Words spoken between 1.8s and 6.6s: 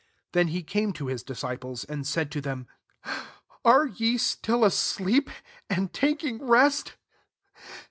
and said to them," Are ye still asleep, and taking